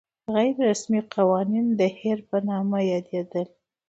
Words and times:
غیر 0.33 0.55
رسمي 0.69 1.01
قوانین 1.15 1.67
د 1.79 1.81
هیر 1.99 2.19
په 2.29 2.37
نامه 2.49 2.79
یادېدل. 2.91 3.47